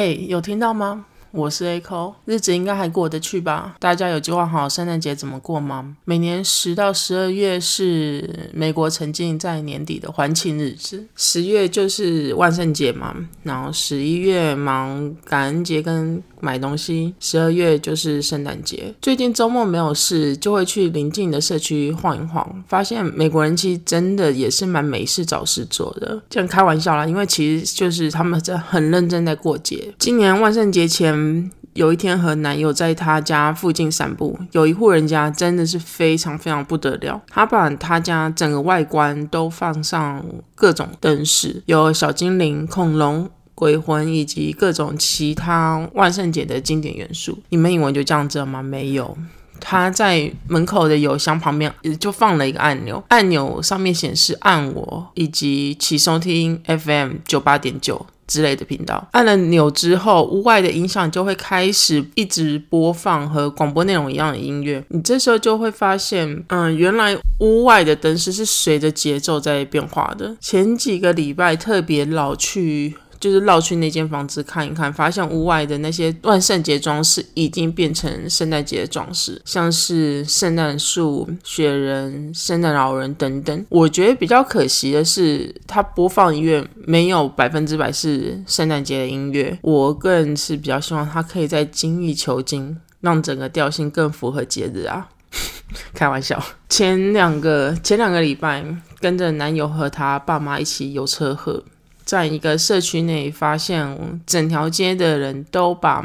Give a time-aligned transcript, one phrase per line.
[0.00, 1.04] 哎，有听到吗？
[1.30, 3.76] 我是 A o 日子应该还过得去吧？
[3.78, 5.94] 大家有计划好圣诞节怎么过吗？
[6.06, 18.94] 每年十到十二月是美国沉浸在年底的欢庆日子，十月就是万圣节嘛，然后十一月忙感恩节跟买东西，十二月就是圣诞节。
[19.00, 26.20] 最近周末没有事，就会去邻近的社区晃一晃，发现美国人其实真的也是蛮没事找事做的。
[26.28, 29.94] 这样开玩笑啦，因为其实就是他们在很认真在过节。
[29.98, 31.50] 今年万圣节前。
[31.74, 37.22] 有一天和男友在他家附近散步，有一户人家真的是非常非常不得了。
[37.28, 40.22] 他把他家整个外观都放上
[40.56, 47.38] 各种灯饰，有小精灵、恐龙、鬼魂以及各种其他万圣节的经典元素。
[47.50, 48.62] 你们以为就这样子吗？
[48.62, 49.16] 没有，
[49.60, 58.06] 他在门口的邮箱旁边就放了一个按钮，按钮上面显示按我以及起收听 FM 九八点九。
[58.30, 64.80] 之类的频道，按了钮之后，屋外的音响就会开始一直播放和广播内容一样的音乐。
[64.90, 70.36] 你这时候就会发现，嗯，原来屋外的灯饰是随着节奏在变化的。
[70.40, 72.94] 前几个礼拜特别老去。
[73.20, 83.66] 就是绕去那间房子看一看，发现屋外的那些万圣节装饰已经变成圣诞节的装饰，像是圣诞树、雪人、圣诞老人等等。
[83.68, 89.58] 我觉得比较可惜的是，它播放音乐没有百分之百是圣诞节的音乐。
[89.60, 95.08] 我个人是比较希望它可以在精益求精，让整个调性更符合节日啊。
[95.94, 98.64] 开玩笑，前两个前两个礼拜
[98.98, 101.62] 跟着男友和他爸妈一起游车河。
[102.10, 106.04] 在一个社区内，发现整条街的人都把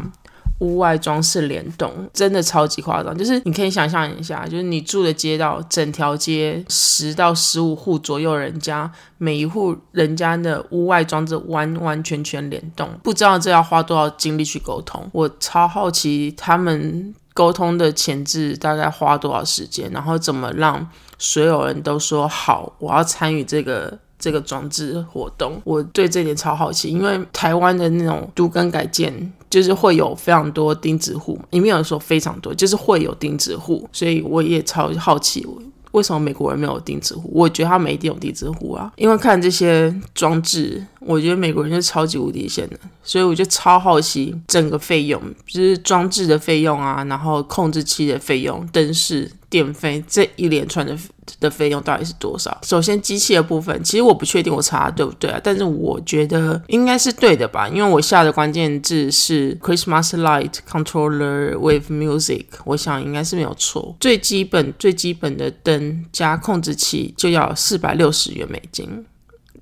[0.60, 3.18] 屋外装饰联动，真的超级夸张。
[3.18, 15.10] 就是你可以想象一下，就是你住的街道，整条街十到十五户左右人家，每一户人家的屋外装置完完全全联动，不知道这要花多少精力去沟通。
[15.12, 23.98] 我超好奇他们沟通的前置大概花多少时间，然后怎么让所有人都说好，我要参与这个。
[24.18, 35.46] 这个装置活动，我对这点超好奇，因为台湾的那种都更改建，就是会有非常多钉子户，里面有说非常多，就是会有钉子户，所以我也超好奇，
[35.92, 37.30] 为什么美国人没有钉子户？
[37.34, 49.32] 我觉得他们一定有钉子户啊，因为看这些装置，我觉得美国人是超级无敌线的，所以我就超好奇整个费用，就是装置的费用啊，然后控制器的费用、灯饰。
[49.48, 50.98] 电费这一连串的
[51.40, 52.60] 的费用到底是多少？
[52.64, 63.96] 首先，机器的部分，其实我不确定我查对不对啊，但是我觉得应该是对的吧，因为我下的关键字是 Christmas light controller with music，我想应该是没有错。
[64.02, 69.06] 最基本最基本的灯加控制器就要四百六十元美金，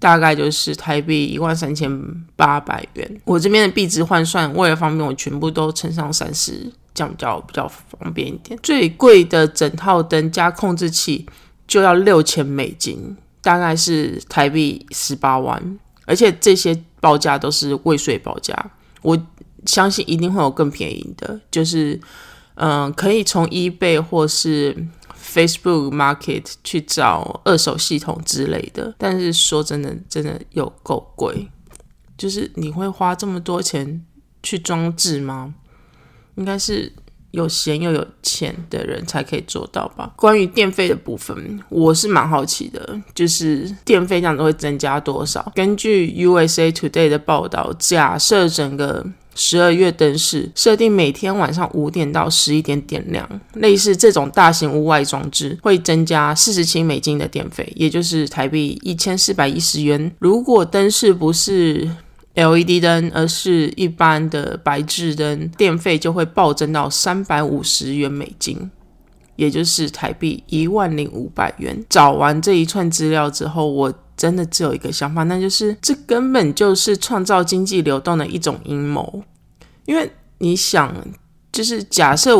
[0.04, 1.90] 大概就是台币一万三千
[2.36, 3.22] 八百元。
[3.24, 6.70] 我这边的币值换算为了方便，我全部都乘上三十。
[6.94, 8.60] 这样比较比较方便一点。
[8.62, 11.26] 最贵的整套灯加控制器
[11.66, 15.80] 就要六千美金，大概是台币十八万。
[16.06, 18.54] 而且这些报价都是未税报价，
[19.02, 19.18] 我
[19.66, 21.40] 相信一定会有更便宜的。
[21.50, 21.98] 就是
[22.56, 24.76] 嗯，可以从 eBay 或是
[25.34, 28.94] Facebook Market 去找二手系统之类的。
[28.98, 31.50] 但是说真的，真的有够贵。
[32.16, 34.06] 就是你会花这么多钱
[34.44, 35.56] 去装置吗？
[36.36, 36.94] 应该是
[37.32, 40.14] 有闲又有钱的人才可以做到吧。
[40.16, 45.52] 关于电费的部分，我是蛮好奇的，就是电费这样子会增加多少？
[45.56, 49.06] 根据 USA Today 的报道，假设整个
[49.36, 60.12] 十二月灯饰设定每天晚上五点到十一点点亮，类似这种大型屋外装置会增加四十七美金的电费，也就是台币一千四百一十元。
[60.20, 61.90] 如果灯饰不是
[62.36, 68.72] LED 灯，而是一般的白炽灯，电费就会暴增到三百五十元美金，
[69.36, 71.84] 也就是台币一万零五百元。
[71.90, 79.24] 找完这一串资料之后，我真的只有一个想法，那就是这根本就是创造经济流动的一种阴谋。
[79.86, 80.96] 因为你想，
[81.52, 82.36] 就是假设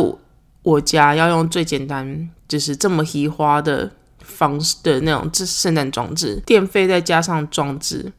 [0.62, 3.90] 我家要用最简单，就是这么移花的
[4.20, 8.12] 方式的那种这圣诞装置，电费再加上装置。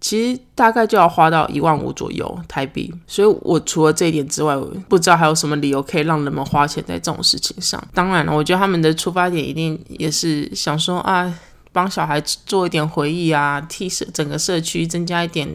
[0.00, 4.56] 其实大概就要花到一万五左右台币，所以我除了这一点之外，
[4.88, 7.82] 不知道还有什么理由可以让人们花钱在这种事情上。
[7.92, 11.32] 当然了，我觉得他们的出发点一定也是想说啊，
[11.72, 15.48] 帮小孩做一点回忆啊，替整个社区增加一点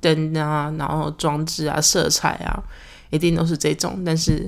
[0.00, 2.62] 灯啊，然后装置啊、色彩啊，
[3.10, 4.02] 一定都是这种。
[4.04, 4.46] 但是。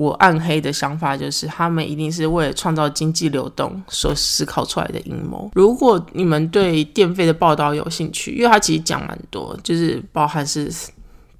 [0.00, 5.50] 我暗黑的想法就是，他们一定是为了创造经济流动所思考出来的阴谋。
[5.54, 10.72] 如果你们对电费的报道有兴趣，因为他其实讲蛮多，就是包含是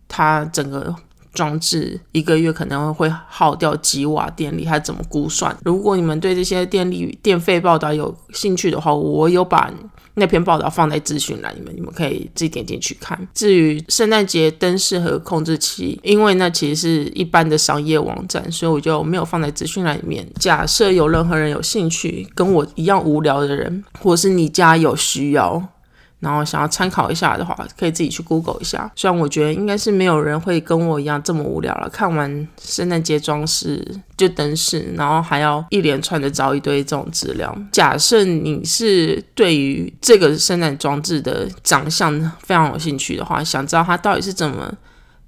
[0.07, 0.95] 他整个
[1.33, 5.57] 装置一个月可能会耗掉几瓦电力，它怎么估算？
[5.65, 9.73] 如果你们对这些电力电费报道有兴趣的话，我有把。
[10.15, 13.17] 那篇报道放在资讯栏里面，你们可以自己点进去看。
[13.33, 20.27] 至于圣诞节灯饰和控制器，因为那其实是一般的商业网站，所以我就没有放在资讯栏里面。
[20.39, 25.65] 假设有任何人有兴趣，跟我一样无聊的人，或是你家有需要。
[26.21, 28.91] 然后想要参考一下的话，可以自己去 Google 一下。
[28.95, 33.85] 虽然我觉得应该是没有人会跟我一样这么无聊了，看完圣诞节装饰
[34.17, 37.57] 就灯饰，然后还要一连串的找一堆这种资料。
[37.73, 44.73] 假设你是对于这个圣诞装置的长相非常有兴趣的话，想知道它到底是怎么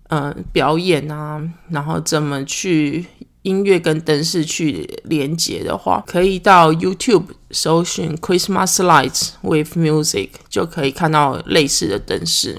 [0.09, 3.07] 嗯表演啊，然后怎么去。
[3.43, 12.59] 音乐跟灯饰去连接的话，可以到 YouTube 搜寻 Christmas lights with music，就可以看到类似的灯饰。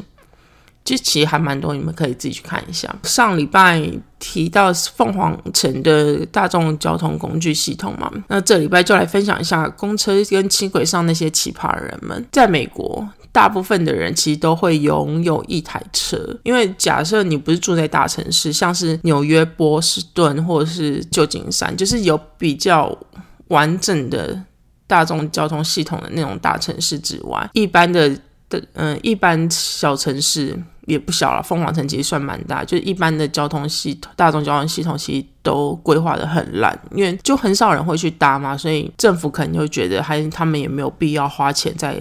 [0.85, 2.93] 这其实还蛮多，你们可以自己去看一下。
[3.03, 3.81] 上礼拜
[4.19, 13.07] 提到凤凰城的大众交通工具系统嘛，那这礼拜就来分享一下公车跟轻轨上那些奇葩人们，在美国。
[13.33, 22.95] 大部分的人其实都会拥有一台车，因为假设你不是住在大城市，像是纽约、波士顿或者是旧金山，就是有比较
[23.47, 24.39] 完整的
[24.85, 28.07] 大众交通系统的那种大城市之外，一般的
[28.49, 31.41] 的嗯，一般小城市也不小了。
[31.41, 41.97] 凤凰城其实算蛮大，就是一般的交通系统，大众交通系统其实都规划的很烂，因为就很少人会去搭嘛，所以政府可能就觉得，还他们也没有必要花钱在。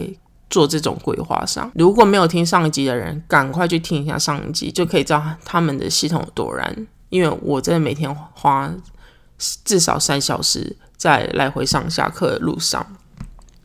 [0.53, 6.87] 做这种规划上，如果没有听上一集的人，赶快去听一下上一集，就可以知道他们的系统有多烂。
[7.09, 8.71] 因为我真的每天花
[9.65, 12.87] 至少三小时在来回上下课的路上。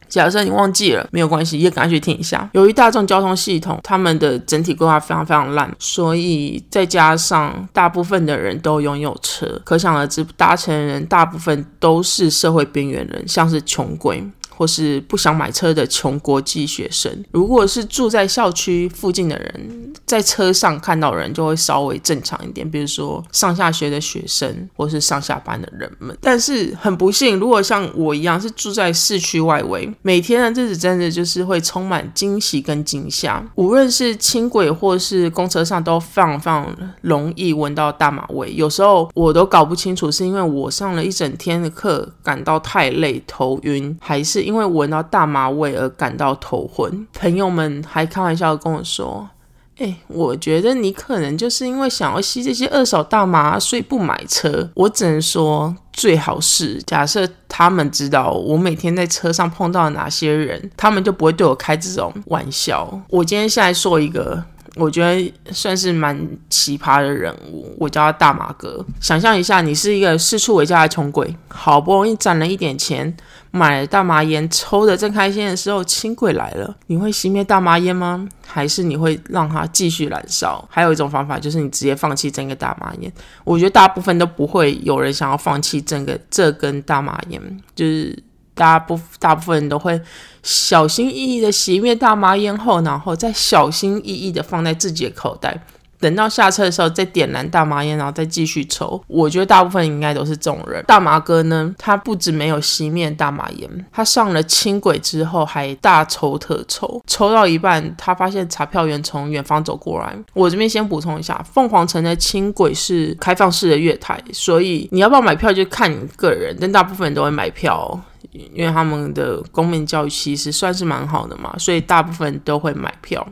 [0.09, 2.49] 假设你忘记了，没有关系，也赶快去听一下。
[2.53, 14.23] 由于大众交通系统他们的整体规划非常非常烂，所以再加上大部分的人都拥有车，可想而知，搭乘人大部分都是社会边缘人，像是穷鬼。
[14.57, 26.17] 或是不想买车的穷国际学生，如果是住在校区附近的人，在车上看到人就会稍微正常一点，比如说上下学的学生或是上下班的人们。
[26.19, 33.47] 但是很不幸，如果像我一样是住在市区外围，每天的日子真的就是会充满惊喜跟惊吓。
[33.53, 38.51] 无论是轻轨或是公车上，都非常非常容易闻到大马味。
[38.55, 44.46] 有时候我都搞不清楚，是因为我上了一整天的课感到太累头晕，还是。
[44.47, 49.29] 因为闻到大麻味而感到头昏，朋友们还开玩笑跟我说
[49.77, 63.01] ：“哎，我觉得你可能就是因为想要吸这些二手大麻，所以不买车。”我只能说，最好是假设他们知道我每天在车上碰到哪些人，他们就不会对我开这种玩笑。
[63.09, 64.41] 我今天现在说一个。
[64.77, 66.17] 我觉得算是蛮
[66.49, 68.85] 奇葩的人物，我叫他大马哥。
[69.01, 73.15] 想象一下，你是一个四处为家的穷鬼，好不容易攒了一点钱，
[73.51, 78.27] 买了大麻烟，抽的正开心的时候，轻轨来了，你会熄灭大麻烟吗？
[78.45, 80.65] 还是你会让它继续燃烧？
[80.69, 83.11] 还有一种方法就是你直接放弃整个大麻烟。
[83.43, 87.41] 我觉得大部分都不会有人想要放弃整个这根大麻烟，
[87.75, 88.26] 就是。
[88.57, 89.99] 大部大部分人都会
[90.43, 95.57] 小心翼翼的熄灭大麻烟后，然后再小心翼翼的放在自己的口袋，
[95.99, 99.01] 等到下车的时候再点燃大麻烟，然后再继续抽。
[99.07, 100.83] 我觉得大部分应该都是这种人。
[100.87, 110.15] 大麻哥呢，他不止没有熄灭大麻烟，他上了轻轨之后还大抽特抽，抽到一半，他发现查票员从远方走过来。
[110.33, 117.99] 我这边先补充一下，凤凰城的轻轨是开放式的月台，所以你要不要买票就看你个人，但大部分人都会买票。
[118.31, 123.25] 因为他们的公民教育其实算是蛮好的嘛，所以大部分都会买票。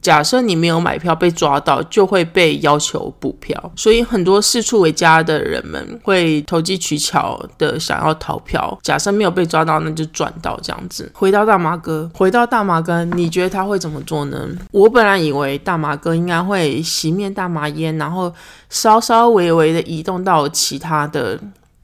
[0.00, 3.72] 假设你没有买票被抓到，就会被要求补票。
[3.74, 8.78] 所以很多四处为家的人们会投机取巧的想要逃票。
[8.80, 11.10] 假设没有被抓到，那就赚到这样子。
[11.12, 14.48] 回到大麻哥， 回到大麻哥，你觉得他会怎么做呢？
[14.70, 18.32] 我本来以为大麻哥应该会熄灭大麻烟，然后
[18.70, 21.38] 稍稍微微的移动到其他的。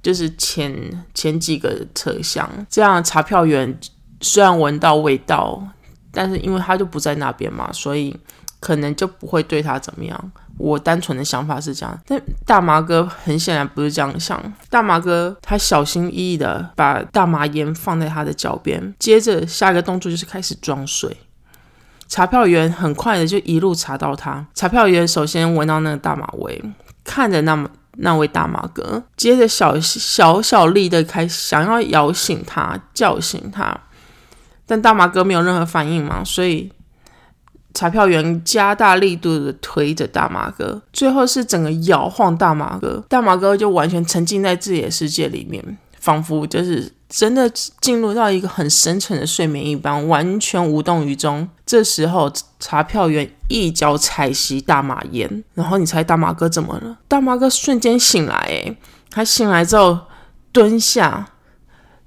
[0.05, 0.73] 就是前
[1.15, 3.81] 前几个车厢，这样查票员
[4.21, 5.67] 虽然闻到味道，
[6.13, 8.15] 但是因为他就不在那边嘛，所以
[8.61, 10.33] 可能就不会对他怎么样。
[10.59, 14.41] 我单纯的想法是这样，但大麻哥很显然不是这样想。
[14.69, 21.17] 大麻哥他小心翼翼的把大麻烟放在他的脚边，接着下一个动作就是开始装水。
[22.09, 24.47] 查票员很快的就一路查到他。
[24.55, 26.63] 查票员首先闻到那个大麻味，
[27.03, 27.71] 看着那么。
[27.97, 33.79] 那位大马哥接着小小小力的开想要摇醒他叫醒他，
[34.67, 36.71] 但大马哥没有任何反应嘛，所以
[37.73, 47.49] 彩票员加大力度的推着大马哥，最后是整个摇晃大马哥，大马哥就完全沉浸在自己的世界里面，仿佛就是真的
[47.81, 51.49] 进入到一个很深沉的睡眠一般，完全无动于衷。
[51.65, 52.29] 这时候，
[52.59, 56.99] 查票员一脚踩熄大马烟，然后你猜大马哥怎么了？
[57.07, 58.77] 大马哥瞬间醒来，诶，
[59.13, 59.97] 他醒来之后
[60.51, 61.29] 蹲下。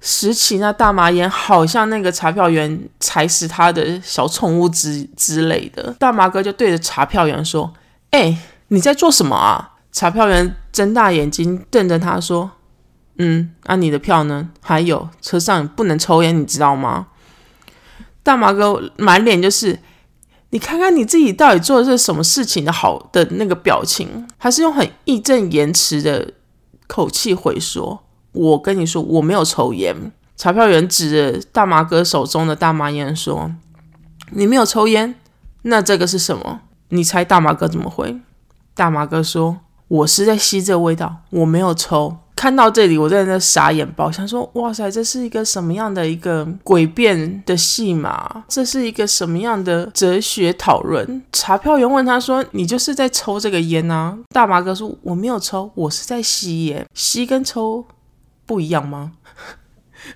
[0.00, 5.92] 拾起那大麻烟，好像那个查票员踩死他的小宠物之之类的。
[5.98, 7.72] 大麻哥就对着查票员说
[8.12, 8.38] ：“哎，
[8.68, 12.48] 你在做什么啊？”查票员睁大眼睛瞪着他说
[13.18, 14.48] ：“嗯，那你的票呢？
[14.60, 17.08] 还有车上不能抽烟，你知道吗？”
[18.22, 19.78] 大麻哥满脸就是
[20.50, 26.34] “你看看你自己到底做的是什么事情的好的那个表情，还是用很义正言辞的
[26.86, 30.12] 口气回说。”我跟你说，我没有抽烟。
[30.36, 33.50] 查票员指着大麻哥手中的大麻烟说
[34.30, 35.16] ：“你没有抽烟，
[35.62, 36.60] 那这个是什么？
[36.90, 38.20] 你猜大麻哥怎么回？”
[38.74, 39.58] 大麻哥说
[39.88, 48.44] ：“我是在吸这味道，我没有抽。”看到这里，我在那傻眼爆，想说：“哇塞，这是一个什么样的一个诡辩的戏码？
[48.46, 57.84] 这是一个什么样的哲学讨论？”查票员问他说：“你就是在抽这个烟啊？”大麻哥说：“我没有抽，我是在吸烟，吸跟抽。”
[58.46, 59.12] 不一样吗？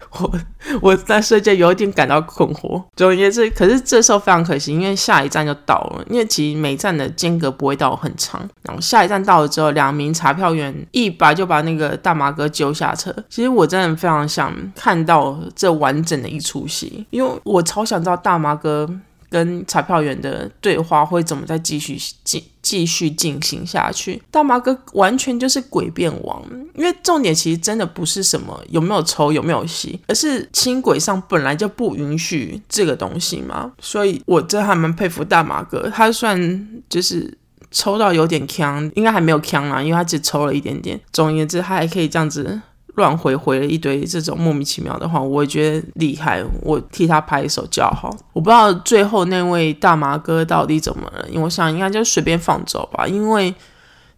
[0.21, 0.33] 我
[0.81, 2.83] 我在瞬间有一点感到困惑。
[2.97, 6.05] 总而言之，可是这时候非常可惜，因为下一站就到了。
[6.09, 8.41] 因为其实每站的间隔不会到很长。
[8.63, 13.15] 然后下一站到了之后，两名查票员一把就把那个大麻哥揪下车。
[13.29, 18.89] 其实我真的非常想看到这完整的一出戏，因为我超想知道大麻哥。
[19.33, 24.23] 跟彩票员的对话会怎么再继续进继续进行下去？
[24.31, 26.45] 大马哥完全就是诡辩王，
[26.77, 33.73] 因为重点其实真的不是什么有没有抽有没有吸，而是轻轨上本来就不允许这个东西嘛。
[33.81, 37.37] 所以我真还蛮佩服大马哥，他算就是
[37.71, 41.01] 抽到有点呛，应该还没有呛啦，因为他只抽了一点点。
[41.13, 42.61] 总而言之，他还可以这样子。
[42.95, 48.15] 乱回回了一堆这种莫名其妙的话，我也觉得厉害，我替他拍一手叫好。
[48.35, 53.07] 我不知道最后那位大麻哥到底怎么了，因为我想应该就随便放走吧。
[53.07, 53.55] 因为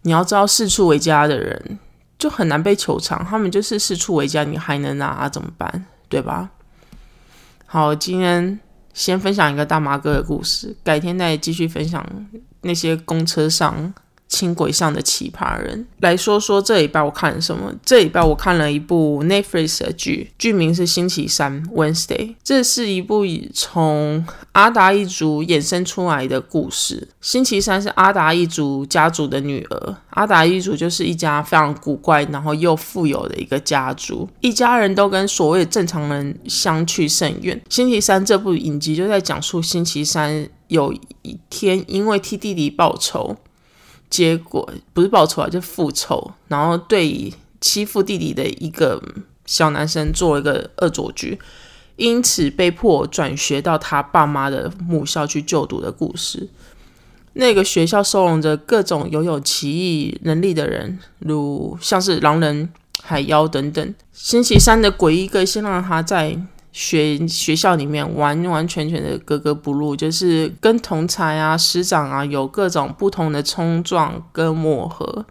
[0.01, 1.79] 你要知道，四处为家的人
[2.19, 5.85] 就很难被求偿，他们就是四处为家，你还能拿怎么办？
[6.09, 6.49] 对吧？
[7.65, 8.59] 好，今天
[8.93, 12.05] 先分享一个大麻哥的故事，改天再继续分享
[12.61, 13.93] 那些公车上。
[14.27, 17.73] 轻轨上的奇葩人，来说说这礼拜我看什么？
[17.85, 22.17] 这礼拜我看了一部 Netflix 的剧，剧名是《星期三 Wednesday》。
[22.43, 27.07] 这是一部从阿达一族衍生出来的故事。
[27.21, 29.95] 星期三是阿达一族家族的女儿。
[30.09, 37.61] 阿达一族就是一家非常古怪，然后又富有的一个家族，一家人都跟所谓正常人相去甚远。
[37.69, 40.91] 星期三这部影集就在讲述星期三有
[41.21, 43.37] 一天因为替弟弟报仇。
[44.15, 49.03] 结果不是报仇啊，就复仇，然后对欺负弟弟的一个
[49.45, 51.37] 小男生做了一个恶作剧，
[51.97, 56.47] 因此被迫转学到他爸妈的母校去就读的故事。
[57.33, 62.69] 那个学校收容着各种拥有奇异能力的人，如像是狼人、
[63.03, 63.93] 海妖等等。
[64.13, 66.39] 星期三的诡异个性让他在。
[66.77, 75.25] 学学校里面完完全全的格格不入，就是跟同才啊、师长啊有各种不同的冲撞跟磨合。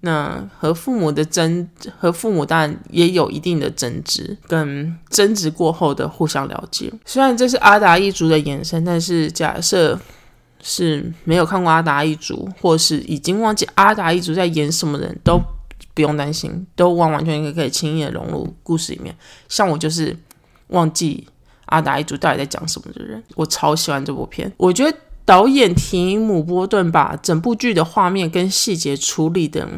[0.00, 1.66] 那和父母的争，
[1.98, 6.92] 和父母当然也有一定的争执，跟争执过后的互相了解。
[7.06, 9.98] 虽然这是阿达一族的延伸，但是假设
[10.62, 15.40] 是没有看过阿达一族，或是已经忘记阿达一族在演什么人，都
[15.94, 19.16] 不用担心，都完完全全可以轻易的融入故事里面。
[19.48, 20.14] 像我就是。
[20.68, 21.26] 忘记
[21.66, 24.52] 阿达一族到底在讲什么的人，我超喜欢这部片。
[24.56, 29.68] 我觉得导演提姆波顿把整部剧的画面跟细节处理的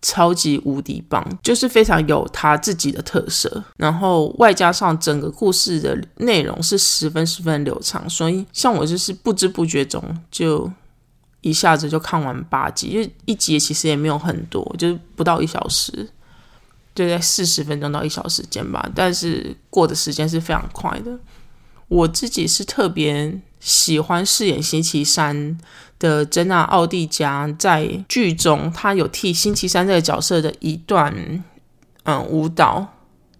[0.00, 3.64] 超级无敌棒，就是非常有他自己的特色。
[3.76, 10.70] 然后外加上整个故事的内容是十分十分流畅，所以像我就是不知不觉中就
[11.40, 16.08] 一下子就看完八集，因为一集其实也没有很多，就是不到一小时。
[16.94, 21.18] 就在四十分钟到一小时间吧，但是过的时间是非常快的。
[21.88, 25.58] 我自己是特别喜欢饰演星期三
[25.98, 31.44] 的珍娜奥蒂加，在剧中她有替星期三这个角色的一段
[32.04, 32.86] 嗯舞蹈，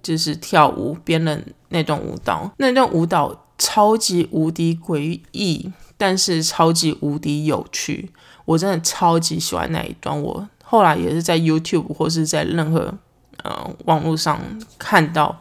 [0.03, 8.11] 就是跳舞编了那段舞蹈，那段舞蹈超级无敌诡异，但是超级无敌有趣，
[8.45, 10.21] 我真的超级喜欢那一段。
[10.21, 12.99] 我后来也是在 YouTube 或是在任何。
[13.45, 14.41] 呃，网络上
[14.79, 15.39] 看到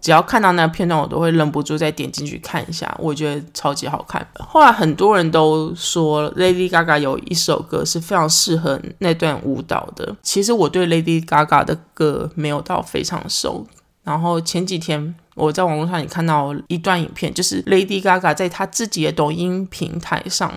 [0.00, 4.26] 只要看到那个片段，我都会忍不住再点进去看一下，我觉得超级好看。
[4.38, 10.16] 后来很多人都说 Lady Gaga 有一首歌是非常适合那段舞蹈的。
[10.22, 13.66] 其实我对 Lady Gaga 的歌没有到非常熟。
[14.02, 20.52] 然后前几天我在网络上也看到一段影片，就是 Lady Gaga 在她自己的抖音平台上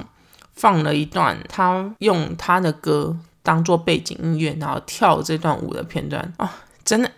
[0.56, 6.52] 放了一段她用她的歌当做背景音乐，然后跳这段舞的片段啊，
[6.86, 7.12] 真的，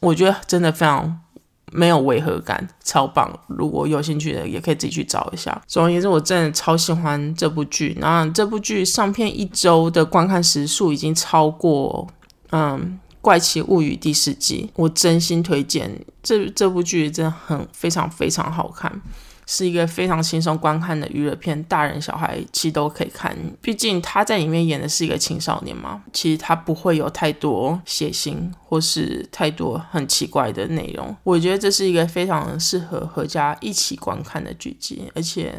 [0.00, 1.20] 我觉得真的非常。
[1.70, 3.30] 没有违和感，超棒！
[3.46, 5.60] 如果有兴趣的，也可以自己去找一下。
[5.66, 7.94] 总而言之，我真的超喜欢这部剧。
[8.00, 12.08] 那这部剧上片一周的观看时数已经超过
[12.52, 12.98] 嗯
[13.28, 19.02] 《怪奇物语》第四季，我真心推荐这这部剧，真的很非常非常好看。
[19.44, 23.36] 是一个非常轻松观看的娱乐片，大人小孩其实都可以看。
[23.60, 31.14] 毕竟他在里面演的是一个青少年嘛，其实他不会有太多血腥或是太多很奇怪的内容。
[31.22, 35.54] 我觉得这是一个非常适合合家一起观看的剧集，而且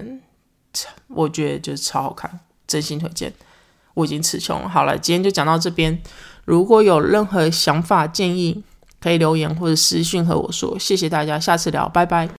[1.10, 3.32] 我觉得就是超好看，真心推荐。
[3.94, 6.02] 我已经词穷，好了，今天就讲到这边。
[6.50, 8.64] 如果有任何想法建议，
[9.00, 10.76] 可以留言或者私信和我说。
[10.80, 12.39] 谢谢大家，下次聊，拜拜。